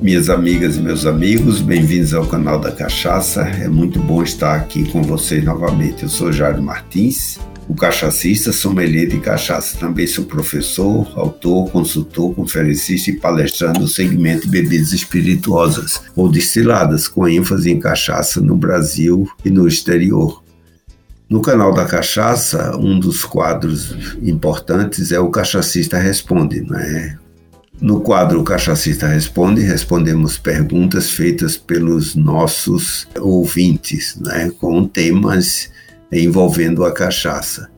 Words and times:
Minhas 0.00 0.30
amigas 0.30 0.76
e 0.76 0.80
meus 0.80 1.04
amigos, 1.04 1.60
bem-vindos 1.60 2.14
ao 2.14 2.24
canal 2.24 2.60
da 2.60 2.70
Cachaça. 2.70 3.42
É 3.42 3.66
muito 3.66 3.98
bom 3.98 4.22
estar 4.22 4.54
aqui 4.54 4.88
com 4.92 5.02
vocês 5.02 5.44
novamente. 5.44 6.04
Eu 6.04 6.08
sou 6.08 6.32
Jairo 6.32 6.62
Martins, 6.62 7.36
o 7.68 7.74
cachacista, 7.74 8.52
sommelier 8.52 9.08
de 9.08 9.18
cachaça. 9.18 9.76
Também 9.76 10.06
sou 10.06 10.24
professor, 10.24 11.10
autor, 11.18 11.68
consultor, 11.72 12.32
conferencista 12.32 13.10
e 13.10 13.16
palestrante 13.16 13.80
no 13.80 13.88
segmento 13.88 14.48
bebidas 14.48 14.92
espirituosas 14.92 16.00
ou 16.14 16.28
destiladas, 16.28 17.08
com 17.08 17.26
ênfase 17.26 17.68
em 17.68 17.80
cachaça 17.80 18.40
no 18.40 18.56
Brasil 18.56 19.28
e 19.44 19.50
no 19.50 19.66
exterior. 19.66 20.44
No 21.28 21.42
canal 21.42 21.74
da 21.74 21.84
Cachaça, 21.84 22.74
um 22.76 22.98
dos 22.98 23.24
quadros 23.24 24.16
importantes 24.22 25.10
é 25.10 25.18
o 25.18 25.28
Cachacista 25.28 25.98
Responde, 25.98 26.62
né? 26.62 27.18
No 27.80 28.00
quadro 28.00 28.42
Cachacista 28.42 29.06
Responde, 29.06 29.60
respondemos 29.60 30.36
perguntas 30.36 31.10
feitas 31.10 31.56
pelos 31.56 32.16
nossos 32.16 33.06
ouvintes, 33.20 34.18
né, 34.20 34.50
com 34.58 34.84
temas 34.84 35.70
envolvendo 36.10 36.84
a 36.84 36.92
cachaça. 36.92 37.70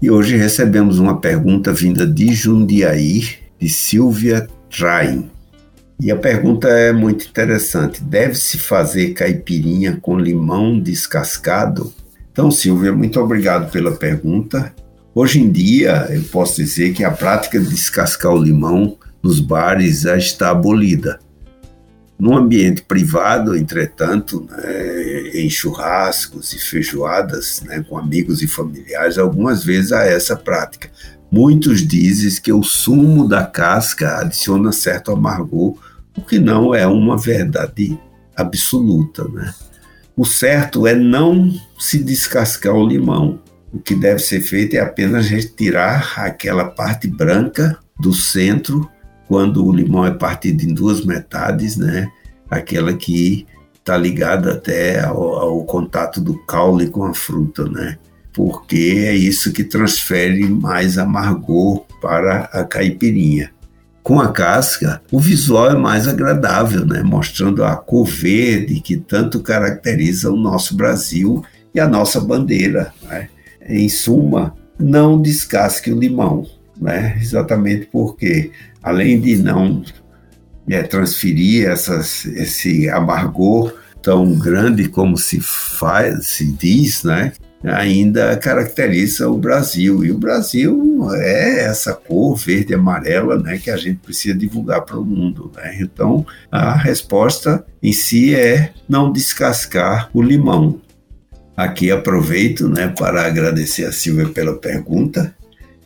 E 0.00 0.10
hoje 0.10 0.36
recebemos 0.36 0.98
uma 0.98 1.20
pergunta 1.20 1.70
vinda 1.70 2.06
de 2.06 2.32
Jundiaí, 2.32 3.24
de 3.60 3.68
Silvia 3.68 4.48
Train. 4.70 5.30
E 6.00 6.10
a 6.10 6.16
pergunta 6.16 6.68
é 6.68 6.90
muito 6.92 7.26
interessante: 7.26 8.02
deve-se 8.02 8.56
fazer 8.56 9.12
caipirinha 9.12 9.98
com 10.00 10.18
limão 10.18 10.80
descascado? 10.80 11.92
Então, 12.32 12.50
Silvia, 12.50 12.92
muito 12.92 13.20
obrigado 13.20 13.70
pela 13.70 13.92
pergunta. 13.92 14.72
Hoje 15.20 15.40
em 15.40 15.50
dia, 15.50 16.06
eu 16.10 16.22
posso 16.30 16.62
dizer 16.62 16.94
que 16.94 17.02
a 17.02 17.10
prática 17.10 17.58
de 17.58 17.68
descascar 17.68 18.32
o 18.32 18.40
limão 18.40 18.96
nos 19.20 19.40
bares 19.40 20.02
já 20.02 20.16
está 20.16 20.50
abolida. 20.50 21.18
No 22.16 22.36
ambiente 22.36 22.82
privado, 22.82 23.56
entretanto, 23.56 24.46
né, 24.48 25.30
em 25.34 25.50
churrascos 25.50 26.52
e 26.52 26.60
feijoadas 26.60 27.64
né, 27.66 27.84
com 27.88 27.98
amigos 27.98 28.42
e 28.42 28.46
familiares, 28.46 29.18
algumas 29.18 29.64
vezes 29.64 29.90
há 29.90 30.04
essa 30.04 30.36
prática. 30.36 30.88
Muitos 31.32 31.84
dizem 31.84 32.40
que 32.40 32.52
o 32.52 32.62
sumo 32.62 33.26
da 33.26 33.44
casca 33.44 34.20
adiciona 34.20 34.70
certo 34.70 35.10
amargor, 35.10 35.76
o 36.16 36.22
que 36.22 36.38
não 36.38 36.72
é 36.72 36.86
uma 36.86 37.18
verdade 37.18 37.98
absoluta. 38.36 39.24
Né? 39.24 39.52
O 40.16 40.24
certo 40.24 40.86
é 40.86 40.94
não 40.94 41.52
se 41.76 42.04
descascar 42.04 42.76
o 42.76 42.86
limão, 42.86 43.40
o 43.72 43.78
que 43.78 43.94
deve 43.94 44.20
ser 44.20 44.40
feito 44.40 44.74
é 44.74 44.80
apenas 44.80 45.28
retirar 45.28 46.14
aquela 46.16 46.64
parte 46.64 47.06
branca 47.08 47.78
do 48.00 48.12
centro, 48.12 48.88
quando 49.26 49.64
o 49.64 49.72
limão 49.72 50.06
é 50.06 50.10
partido 50.10 50.62
em 50.62 50.72
duas 50.72 51.04
metades, 51.04 51.76
né? 51.76 52.08
Aquela 52.50 52.94
que 52.94 53.46
está 53.74 53.96
ligada 53.96 54.54
até 54.54 55.00
ao, 55.00 55.34
ao, 55.34 55.64
contato 55.64 56.20
do 56.20 56.38
caule 56.46 56.88
com 56.88 57.04
a 57.04 57.12
fruta, 57.12 57.64
né? 57.68 57.98
Porque 58.32 59.04
é 59.06 59.14
isso 59.14 59.52
que 59.52 59.64
transfere 59.64 60.48
mais 60.48 60.96
amargor 60.96 61.84
para 62.00 62.44
a 62.52 62.64
caipirinha. 62.64 63.50
Com 64.02 64.20
a 64.20 64.32
casca, 64.32 65.02
o 65.12 65.18
visual 65.18 65.70
é 65.70 65.76
mais 65.76 66.08
agradável, 66.08 66.86
né? 66.86 67.02
mostrando 67.02 67.62
a 67.62 67.76
cor 67.76 68.06
verde 68.06 68.80
que 68.80 68.96
tanto 68.96 69.40
caracteriza 69.40 70.30
o 70.30 70.36
nosso 70.36 70.74
Brasil 70.74 71.44
e 71.74 71.80
a 71.80 71.86
nossa 71.86 72.18
bandeira. 72.18 72.92
Né? 73.02 73.28
Em 73.68 73.88
suma, 73.88 74.54
não 74.78 75.20
descasque 75.20 75.92
o 75.92 75.98
limão, 75.98 76.46
né? 76.80 77.16
exatamente 77.20 77.86
porque, 77.92 78.50
além 78.82 79.20
de 79.20 79.36
não 79.36 79.82
é, 80.68 80.82
transferir 80.82 81.68
essas, 81.68 82.24
esse 82.24 82.88
amargor 82.88 83.74
tão 84.02 84.38
grande 84.38 84.88
como 84.88 85.16
se 85.16 85.40
faz, 85.40 86.28
se 86.28 86.52
diz, 86.52 87.02
né? 87.02 87.32
ainda 87.64 88.36
caracteriza 88.36 89.28
o 89.28 89.36
Brasil. 89.36 90.04
E 90.04 90.12
o 90.12 90.18
Brasil 90.18 91.08
é 91.14 91.64
essa 91.64 91.92
cor 91.92 92.36
verde 92.36 92.72
e 92.72 92.76
amarela 92.76 93.38
né, 93.38 93.58
que 93.58 93.70
a 93.70 93.76
gente 93.76 93.98
precisa 93.98 94.36
divulgar 94.36 94.82
para 94.82 94.98
o 94.98 95.04
mundo. 95.04 95.50
Né? 95.56 95.78
Então, 95.80 96.24
a 96.50 96.74
resposta 96.74 97.64
em 97.82 97.92
si 97.92 98.34
é 98.34 98.72
não 98.88 99.10
descascar 99.10 100.10
o 100.12 100.22
limão. 100.22 100.80
Aqui 101.58 101.90
aproveito 101.90 102.66
né, 102.68 102.86
para 102.86 103.26
agradecer 103.26 103.84
a 103.84 103.90
Silvia 103.90 104.28
pela 104.28 104.54
pergunta. 104.54 105.34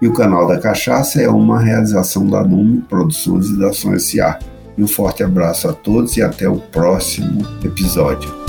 E 0.00 0.08
o 0.08 0.14
canal 0.14 0.48
da 0.48 0.58
Cachaça 0.58 1.20
é 1.20 1.28
uma 1.28 1.60
realização 1.60 2.26
da 2.26 2.42
Nume 2.42 2.80
Produções 2.88 3.50
e 3.50 3.58
da 3.58 3.68
Ação 3.68 3.92
S.A. 3.92 4.38
Um 4.76 4.86
forte 4.86 5.22
abraço 5.22 5.68
a 5.68 5.72
todos 5.72 6.16
e 6.16 6.22
até 6.22 6.48
o 6.48 6.56
próximo 6.56 7.46
episódio. 7.64 8.41